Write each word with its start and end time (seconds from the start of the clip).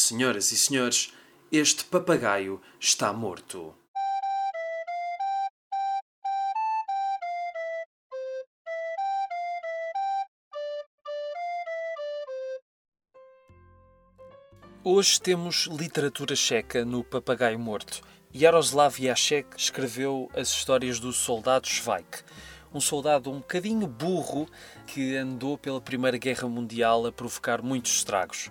Senhoras 0.00 0.52
e 0.52 0.56
senhores, 0.56 1.12
este 1.50 1.82
papagaio 1.82 2.62
está 2.78 3.12
morto. 3.12 3.74
Hoje 14.84 15.20
temos 15.20 15.66
literatura 15.66 16.36
checa 16.36 16.84
no 16.84 17.02
Papagaio 17.02 17.58
Morto. 17.58 18.00
Jaroslav 18.32 18.96
Jacek 19.00 19.48
escreveu 19.56 20.30
as 20.32 20.48
histórias 20.50 21.00
do 21.00 21.12
soldado 21.12 21.66
Schweik, 21.66 22.22
um 22.72 22.80
soldado 22.80 23.32
um 23.32 23.38
bocadinho 23.38 23.88
burro 23.88 24.48
que 24.86 25.16
andou 25.16 25.58
pela 25.58 25.80
Primeira 25.80 26.18
Guerra 26.18 26.48
Mundial 26.48 27.04
a 27.04 27.10
provocar 27.10 27.60
muitos 27.62 27.94
estragos. 27.96 28.48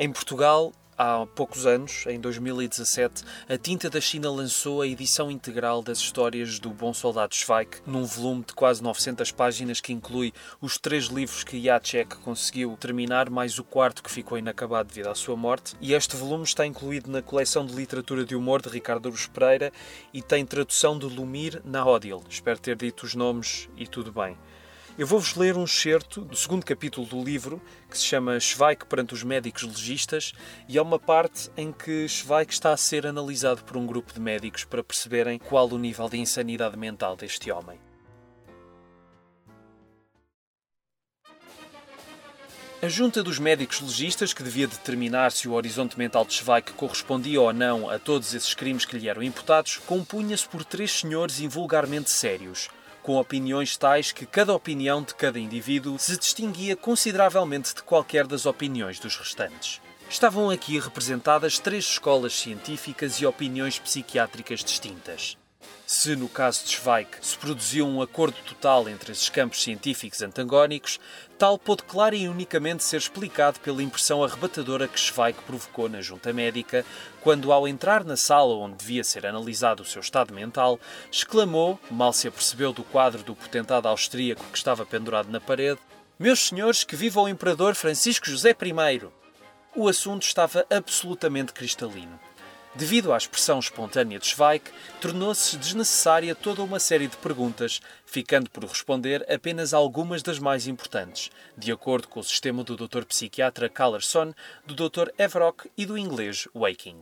Em 0.00 0.12
Portugal, 0.12 0.72
há 0.98 1.24
poucos 1.26 1.64
anos, 1.64 2.04
em 2.08 2.18
2017, 2.18 3.22
a 3.48 3.56
Tinta 3.56 3.88
da 3.88 4.00
China 4.00 4.32
lançou 4.32 4.82
a 4.82 4.86
edição 4.86 5.30
integral 5.30 5.80
das 5.80 5.98
histórias 5.98 6.58
do 6.58 6.70
Bom 6.70 6.92
Soldado 6.92 7.36
Schweik, 7.36 7.78
num 7.86 8.04
volume 8.04 8.44
de 8.44 8.52
quase 8.52 8.82
900 8.82 9.30
páginas 9.30 9.80
que 9.80 9.92
inclui 9.92 10.32
os 10.60 10.76
três 10.76 11.04
livros 11.04 11.44
que 11.44 11.62
Jacek 11.62 12.16
conseguiu 12.16 12.76
terminar, 12.76 13.30
mais 13.30 13.60
o 13.60 13.64
quarto 13.64 14.02
que 14.02 14.10
ficou 14.10 14.36
inacabado 14.36 14.88
devido 14.88 15.08
à 15.08 15.14
sua 15.14 15.36
morte. 15.36 15.76
E 15.80 15.94
este 15.94 16.16
volume 16.16 16.42
está 16.42 16.66
incluído 16.66 17.08
na 17.08 17.22
coleção 17.22 17.64
de 17.64 17.74
literatura 17.74 18.24
de 18.24 18.34
humor 18.34 18.60
de 18.60 18.68
Ricardo 18.68 19.08
Aruz 19.08 19.28
Pereira 19.28 19.72
e 20.12 20.20
tem 20.20 20.44
tradução 20.44 20.98
de 20.98 21.06
Lumir 21.06 21.62
na 21.64 21.86
Odil. 21.86 22.24
Espero 22.28 22.58
ter 22.58 22.74
dito 22.74 23.06
os 23.06 23.14
nomes 23.14 23.68
e 23.76 23.86
tudo 23.86 24.10
bem. 24.10 24.36
Eu 24.98 25.06
vou-vos 25.06 25.36
ler 25.36 25.56
um 25.56 25.62
excerto 25.62 26.22
do 26.22 26.34
segundo 26.34 26.66
capítulo 26.66 27.06
do 27.06 27.22
livro, 27.22 27.62
que 27.88 27.96
se 27.96 28.04
chama 28.04 28.40
Schweik 28.40 28.84
perante 28.84 29.14
os 29.14 29.22
médicos 29.22 29.62
legistas, 29.62 30.32
e 30.68 30.76
há 30.76 30.82
uma 30.82 30.98
parte 30.98 31.48
em 31.56 31.70
que 31.70 32.08
Schweik 32.08 32.52
está 32.52 32.72
a 32.72 32.76
ser 32.76 33.06
analisado 33.06 33.62
por 33.62 33.76
um 33.76 33.86
grupo 33.86 34.12
de 34.12 34.18
médicos 34.18 34.64
para 34.64 34.82
perceberem 34.82 35.38
qual 35.38 35.68
o 35.68 35.78
nível 35.78 36.08
de 36.08 36.18
insanidade 36.18 36.76
mental 36.76 37.14
deste 37.14 37.48
homem. 37.48 37.78
A 42.82 42.88
junta 42.88 43.22
dos 43.22 43.38
médicos 43.38 43.80
legistas, 43.80 44.32
que 44.32 44.42
devia 44.42 44.66
determinar 44.66 45.30
se 45.30 45.48
o 45.48 45.52
horizonte 45.52 45.96
mental 45.96 46.24
de 46.24 46.34
Schweik 46.34 46.72
correspondia 46.72 47.40
ou 47.40 47.52
não 47.52 47.88
a 47.88 48.00
todos 48.00 48.34
esses 48.34 48.52
crimes 48.52 48.84
que 48.84 48.98
lhe 48.98 49.08
eram 49.08 49.22
imputados, 49.22 49.76
compunha-se 49.76 50.48
por 50.48 50.64
três 50.64 50.90
senhores 50.90 51.38
invulgarmente 51.38 52.10
sérios, 52.10 52.68
com 53.08 53.16
opiniões 53.16 53.74
tais 53.74 54.12
que 54.12 54.26
cada 54.26 54.52
opinião 54.52 55.02
de 55.02 55.14
cada 55.14 55.38
indivíduo 55.38 55.98
se 55.98 56.18
distinguia 56.18 56.76
consideravelmente 56.76 57.74
de 57.74 57.82
qualquer 57.82 58.26
das 58.26 58.44
opiniões 58.44 59.00
dos 59.00 59.16
restantes. 59.16 59.80
Estavam 60.10 60.50
aqui 60.50 60.78
representadas 60.78 61.58
três 61.58 61.86
escolas 61.86 62.34
científicas 62.34 63.14
e 63.14 63.24
opiniões 63.24 63.78
psiquiátricas 63.78 64.62
distintas. 64.62 65.38
Se, 65.90 66.14
no 66.14 66.28
caso 66.28 66.64
de 66.64 66.72
Schweik, 66.72 67.16
se 67.22 67.38
produziu 67.38 67.86
um 67.86 68.02
acordo 68.02 68.36
total 68.44 68.90
entre 68.90 69.10
esses 69.10 69.30
campos 69.30 69.62
científicos 69.62 70.20
antagónicos, 70.20 71.00
tal 71.38 71.58
pôde 71.58 71.82
clara 71.82 72.14
e 72.14 72.28
unicamente 72.28 72.84
ser 72.84 72.98
explicado 72.98 73.58
pela 73.60 73.82
impressão 73.82 74.22
arrebatadora 74.22 74.86
que 74.86 75.00
Schweik 75.00 75.42
provocou 75.44 75.88
na 75.88 76.02
junta 76.02 76.30
médica, 76.30 76.84
quando, 77.22 77.50
ao 77.50 77.66
entrar 77.66 78.04
na 78.04 78.18
sala 78.18 78.54
onde 78.56 78.76
devia 78.76 79.02
ser 79.02 79.24
analisado 79.24 79.82
o 79.82 79.86
seu 79.86 80.02
estado 80.02 80.34
mental, 80.34 80.78
exclamou, 81.10 81.80
mal 81.90 82.12
se 82.12 82.28
apercebeu 82.28 82.70
do 82.70 82.84
quadro 82.84 83.22
do 83.22 83.34
potentado 83.34 83.88
austríaco 83.88 84.44
que 84.52 84.58
estava 84.58 84.84
pendurado 84.84 85.30
na 85.30 85.40
parede: 85.40 85.80
Meus 86.18 86.48
senhores, 86.48 86.84
que 86.84 86.96
viva 86.96 87.22
o 87.22 87.28
imperador 87.30 87.74
Francisco 87.74 88.28
José 88.28 88.50
I! 88.50 89.08
O 89.74 89.88
assunto 89.88 90.24
estava 90.24 90.66
absolutamente 90.68 91.54
cristalino. 91.54 92.20
Devido 92.78 93.12
à 93.12 93.16
expressão 93.16 93.58
espontânea 93.58 94.20
de 94.20 94.26
Schweik, 94.28 94.70
tornou-se 95.00 95.56
desnecessária 95.56 96.32
toda 96.32 96.62
uma 96.62 96.78
série 96.78 97.08
de 97.08 97.16
perguntas, 97.16 97.80
ficando 98.06 98.48
por 98.48 98.62
responder 98.62 99.26
apenas 99.28 99.74
algumas 99.74 100.22
das 100.22 100.38
mais 100.38 100.68
importantes, 100.68 101.28
de 101.56 101.72
acordo 101.72 102.06
com 102.06 102.20
o 102.20 102.22
sistema 102.22 102.62
do 102.62 102.76
Dr. 102.76 103.04
psiquiatra 103.04 103.68
Callerson, 103.68 104.32
do 104.64 104.76
Dr. 104.76 105.08
Everock 105.18 105.68
e 105.76 105.84
do 105.84 105.98
inglês 105.98 106.46
Waking. 106.54 107.00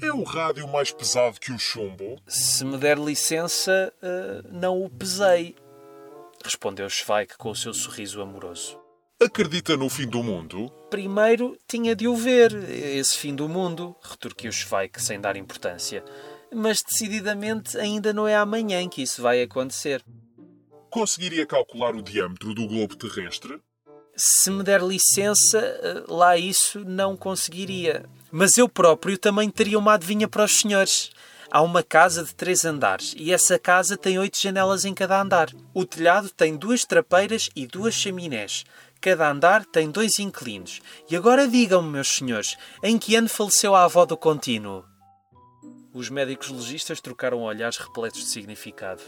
É 0.00 0.10
o 0.10 0.22
rádio 0.22 0.66
mais 0.66 0.90
pesado 0.90 1.38
que 1.38 1.52
o 1.52 1.58
chumbo? 1.58 2.18
Se 2.26 2.64
me 2.64 2.78
der 2.78 2.96
licença, 2.96 3.92
uh, 4.02 4.48
não 4.50 4.82
o 4.82 4.88
pesei, 4.88 5.54
respondeu 6.42 6.88
Schweik 6.88 7.36
com 7.36 7.50
o 7.50 7.54
seu 7.54 7.74
sorriso 7.74 8.22
amoroso. 8.22 8.85
Acredita 9.18 9.78
no 9.78 9.88
fim 9.88 10.06
do 10.06 10.22
mundo? 10.22 10.70
Primeiro 10.90 11.56
tinha 11.66 11.96
de 11.96 12.06
o 12.06 12.14
ver, 12.14 12.52
esse 12.70 13.16
fim 13.16 13.34
do 13.34 13.48
mundo, 13.48 13.96
retorquiu 14.02 14.52
Schweik 14.52 15.00
sem 15.00 15.18
dar 15.18 15.38
importância. 15.38 16.04
Mas 16.54 16.78
decididamente 16.86 17.78
ainda 17.78 18.12
não 18.12 18.28
é 18.28 18.36
amanhã 18.36 18.86
que 18.86 19.00
isso 19.00 19.22
vai 19.22 19.40
acontecer. 19.40 20.04
Conseguiria 20.90 21.46
calcular 21.46 21.96
o 21.96 22.02
diâmetro 22.02 22.52
do 22.52 22.66
globo 22.66 22.94
terrestre? 22.94 23.58
Se 24.14 24.50
me 24.50 24.62
der 24.62 24.82
licença, 24.82 26.04
lá 26.08 26.36
isso 26.36 26.84
não 26.84 27.16
conseguiria. 27.16 28.04
Mas 28.30 28.58
eu 28.58 28.68
próprio 28.68 29.16
também 29.16 29.48
teria 29.48 29.78
uma 29.78 29.94
adivinha 29.94 30.28
para 30.28 30.44
os 30.44 30.60
senhores. 30.60 31.10
Há 31.50 31.62
uma 31.62 31.82
casa 31.82 32.24
de 32.24 32.34
três 32.34 32.64
andares 32.64 33.14
e 33.16 33.32
essa 33.32 33.58
casa 33.58 33.96
tem 33.96 34.18
oito 34.18 34.40
janelas 34.40 34.84
em 34.84 34.92
cada 34.92 35.22
andar. 35.22 35.50
O 35.72 35.84
telhado 35.86 36.28
tem 36.28 36.56
duas 36.56 36.84
trapeiras 36.84 37.48
e 37.54 37.66
duas 37.66 37.94
chaminés. 37.94 38.64
Cada 39.00 39.30
andar 39.30 39.64
tem 39.64 39.90
dois 39.90 40.18
inquilinos. 40.18 40.80
E 41.10 41.16
agora 41.16 41.46
digam-me, 41.46 41.88
meus 41.88 42.08
senhores, 42.08 42.56
em 42.82 42.98
que 42.98 43.14
ano 43.14 43.28
faleceu 43.28 43.74
a 43.74 43.84
avó 43.84 44.04
do 44.04 44.16
contínuo? 44.16 44.84
Os 45.92 46.10
médicos 46.10 46.50
legistas 46.50 47.00
trocaram 47.00 47.42
olhares 47.42 47.78
repletos 47.78 48.20
de 48.20 48.26
significado. 48.26 49.02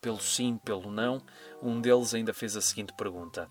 Pelo 0.00 0.20
sim, 0.20 0.58
pelo 0.64 0.90
não, 0.90 1.22
um 1.62 1.80
deles 1.80 2.14
ainda 2.14 2.34
fez 2.34 2.56
a 2.56 2.60
seguinte 2.60 2.92
pergunta: 2.96 3.48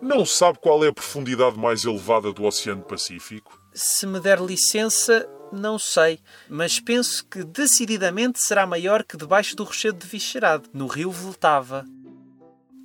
Não 0.00 0.24
sabe 0.24 0.58
qual 0.58 0.84
é 0.84 0.88
a 0.88 0.92
profundidade 0.92 1.58
mais 1.58 1.84
elevada 1.84 2.32
do 2.32 2.44
Oceano 2.44 2.82
Pacífico? 2.82 3.60
Se 3.72 4.06
me 4.06 4.18
der 4.18 4.40
licença, 4.40 5.28
não 5.52 5.78
sei, 5.78 6.18
mas 6.48 6.80
penso 6.80 7.24
que 7.26 7.44
decididamente 7.44 8.40
será 8.40 8.66
maior 8.66 9.04
que 9.04 9.16
debaixo 9.16 9.54
do 9.54 9.64
rochedo 9.64 9.98
de 9.98 10.06
Vicherado, 10.06 10.68
no 10.72 10.86
rio 10.86 11.10
Vltava. 11.10 11.84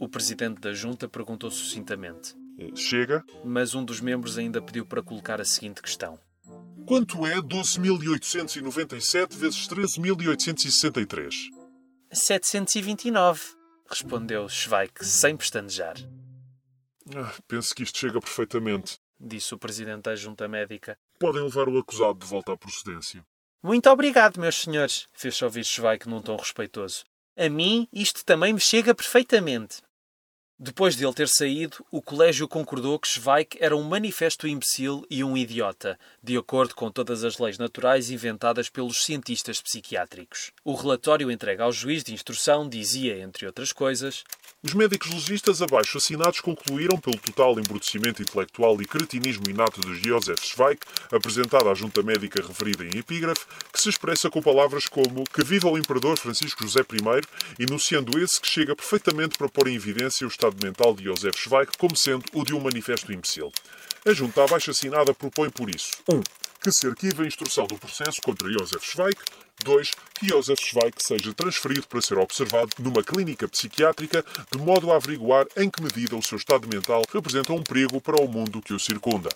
O 0.01 0.09
presidente 0.09 0.59
da 0.59 0.73
junta 0.73 1.07
perguntou 1.07 1.51
sucintamente. 1.51 2.33
Chega? 2.75 3.23
Mas 3.45 3.75
um 3.75 3.85
dos 3.85 4.01
membros 4.01 4.35
ainda 4.35 4.59
pediu 4.59 4.83
para 4.83 5.03
colocar 5.03 5.39
a 5.39 5.45
seguinte 5.45 5.79
questão. 5.79 6.19
Quanto 6.87 7.23
é 7.27 7.35
12.897 7.35 9.35
vezes 9.35 9.67
13.863? 9.67 11.51
729, 12.11 13.41
respondeu 13.87 14.49
Schweik 14.49 15.05
sem 15.05 15.37
pestanejar. 15.37 15.97
Ah, 17.15 17.35
penso 17.47 17.75
que 17.75 17.83
isto 17.83 17.99
chega 17.99 18.19
perfeitamente, 18.19 18.97
disse 19.19 19.53
o 19.53 19.59
presidente 19.59 20.05
da 20.05 20.15
junta 20.15 20.47
médica. 20.47 20.97
Podem 21.19 21.43
levar 21.43 21.69
o 21.69 21.77
acusado 21.77 22.17
de 22.17 22.25
volta 22.25 22.53
à 22.53 22.57
procedência. 22.57 23.23
Muito 23.61 23.87
obrigado, 23.87 24.39
meus 24.39 24.55
senhores, 24.55 25.07
fez-se 25.13 25.45
ouvir 25.45 25.63
Schweik 25.63 26.09
num 26.09 26.23
tom 26.23 26.37
respeitoso. 26.37 27.03
A 27.37 27.47
mim 27.47 27.87
isto 27.93 28.25
também 28.25 28.51
me 28.51 28.59
chega 28.59 28.95
perfeitamente. 28.95 29.83
Depois 30.63 30.95
de 30.95 31.03
ele 31.03 31.13
ter 31.15 31.27
saído, 31.27 31.83
o 31.89 32.03
colégio 32.03 32.47
concordou 32.47 32.99
que 32.99 33.07
Schweik 33.07 33.57
era 33.59 33.75
um 33.75 33.81
manifesto 33.81 34.47
imbecil 34.47 35.03
e 35.09 35.23
um 35.23 35.35
idiota, 35.35 35.97
de 36.21 36.37
acordo 36.37 36.75
com 36.75 36.91
todas 36.91 37.23
as 37.23 37.39
leis 37.39 37.57
naturais 37.57 38.11
inventadas 38.11 38.69
pelos 38.69 39.03
cientistas 39.03 39.59
psiquiátricos. 39.59 40.51
O 40.63 40.75
relatório 40.75 41.31
entregue 41.31 41.63
ao 41.63 41.71
juiz 41.71 42.03
de 42.03 42.13
instrução 42.13 42.69
dizia, 42.69 43.17
entre 43.17 43.47
outras 43.47 43.73
coisas, 43.73 44.23
os 44.63 44.75
médicos 44.75 45.09
legistas 45.09 45.59
abaixo 45.63 45.97
assinados 45.97 46.39
concluíram 46.39 46.95
pelo 46.99 47.17
total 47.17 47.59
embrutecimento 47.59 48.21
intelectual 48.21 48.79
e 48.79 48.85
cretinismo 48.85 49.49
inato 49.49 49.81
de 49.81 50.07
Joseph 50.07 50.43
Schweik, 50.43 50.85
apresentado 51.11 51.67
à 51.67 51.73
junta 51.73 52.03
médica 52.03 52.45
referida 52.45 52.85
em 52.85 52.99
epígrafe, 52.99 53.43
que 53.73 53.81
se 53.81 53.89
expressa 53.89 54.29
com 54.29 54.39
palavras 54.39 54.87
como 54.87 55.23
que 55.23 55.43
viva 55.43 55.67
o 55.67 55.79
imperador 55.79 56.15
Francisco 56.19 56.61
José 56.61 56.81
I, 56.81 57.63
enunciando 57.63 58.19
esse 58.19 58.39
que 58.39 58.47
chega 58.47 58.75
perfeitamente 58.75 59.35
para 59.35 59.49
pôr 59.49 59.67
em 59.67 59.73
evidência 59.73 60.27
o 60.27 60.29
estado 60.29 60.50
estado 60.51 60.65
mental 60.65 60.93
de 60.93 61.05
Josef 61.05 61.37
Schweik 61.37 61.77
como 61.77 61.95
sendo 61.95 62.25
o 62.33 62.43
de 62.43 62.53
um 62.53 62.59
manifesto 62.59 63.11
imbecil. 63.11 63.51
A 64.05 64.13
junta 64.13 64.43
abaixo-assinada 64.43 65.13
propõe 65.13 65.49
por 65.49 65.69
isso 65.69 65.91
1. 66.07 66.15
Um, 66.15 66.23
que 66.61 66.71
se 66.71 66.87
arquive 66.87 67.23
a 67.23 67.25
instrução 67.25 67.65
do 67.65 67.77
processo 67.77 68.21
contra 68.21 68.51
Josef 68.51 68.85
Schweik. 68.85 69.21
2. 69.63 69.91
Que 70.15 70.27
Josef 70.27 70.61
Schweik 70.63 71.03
seja 71.03 71.33
transferido 71.33 71.87
para 71.87 72.01
ser 72.01 72.17
observado 72.17 72.69
numa 72.79 73.03
clínica 73.03 73.47
psiquiátrica, 73.47 74.23
de 74.51 74.57
modo 74.57 74.91
a 74.91 74.95
averiguar 74.95 75.45
em 75.55 75.69
que 75.69 75.81
medida 75.81 76.15
o 76.15 76.21
seu 76.21 76.37
estado 76.37 76.67
mental 76.67 77.03
representa 77.11 77.53
um 77.53 77.63
perigo 77.63 78.01
para 78.01 78.21
o 78.21 78.27
mundo 78.27 78.61
que 78.61 78.73
o 78.73 78.79
circunda. 78.79 79.29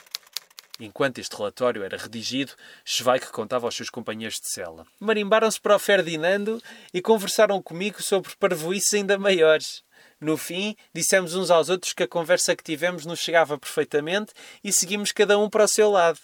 Enquanto 0.79 1.19
este 1.19 1.35
relatório 1.37 1.83
era 1.83 1.97
redigido, 1.97 2.51
Schweik 2.83 3.31
contava 3.31 3.65
aos 3.65 3.75
seus 3.75 3.89
companheiros 3.89 4.39
de 4.39 4.49
cela. 4.51 4.85
Marimbaram-se 4.99 5.61
para 5.61 5.75
o 5.75 5.79
Ferdinando 5.79 6.61
e 6.93 7.01
conversaram 7.01 7.61
comigo 7.61 8.01
sobre 8.03 8.35
parvoices 8.35 8.93
ainda 8.93 9.17
maiores. 9.17 9.84
No 10.19 10.37
fim, 10.37 10.75
dissemos 10.93 11.35
uns 11.35 11.49
aos 11.49 11.69
outros 11.69 11.93
que 11.93 12.03
a 12.03 12.07
conversa 12.07 12.55
que 12.55 12.63
tivemos 12.63 13.05
nos 13.05 13.19
chegava 13.19 13.57
perfeitamente 13.57 14.33
e 14.63 14.71
seguimos 14.71 15.11
cada 15.11 15.37
um 15.37 15.49
para 15.49 15.65
o 15.65 15.67
seu 15.67 15.91
lado. 15.91 16.19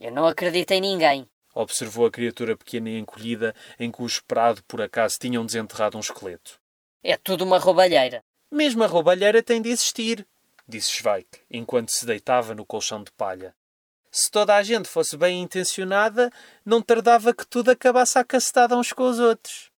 Eu 0.00 0.10
não 0.10 0.26
acredito 0.26 0.72
em 0.72 0.80
ninguém. 0.80 1.28
Observou 1.54 2.06
a 2.06 2.10
criatura 2.10 2.56
pequena 2.56 2.90
e 2.90 2.98
encolhida 2.98 3.54
em 3.78 3.90
cujo 3.90 4.24
prado 4.26 4.62
por 4.64 4.82
acaso 4.82 5.16
tinham 5.20 5.46
desenterrado 5.46 5.96
um 5.96 6.00
esqueleto. 6.00 6.58
É 7.02 7.16
tudo 7.16 7.44
uma 7.44 7.58
roubalheira. 7.58 8.24
Mesmo 8.50 8.82
a 8.82 8.86
roubalheira 8.86 9.42
tem 9.42 9.62
de 9.62 9.68
existir, 9.68 10.26
disse 10.66 10.90
Schweik, 10.90 11.40
enquanto 11.50 11.90
se 11.90 12.06
deitava 12.06 12.54
no 12.54 12.64
colchão 12.64 13.02
de 13.02 13.10
palha. 13.12 13.54
Se 14.10 14.30
toda 14.30 14.54
a 14.54 14.62
gente 14.62 14.88
fosse 14.88 15.16
bem 15.16 15.42
intencionada, 15.42 16.30
não 16.64 16.80
tardava 16.80 17.34
que 17.34 17.46
tudo 17.46 17.70
acabasse 17.70 18.16
a 18.18 18.24
cacetada 18.24 18.76
uns 18.76 18.92
com 18.92 19.04
os 19.04 19.18
outros. 19.18 19.72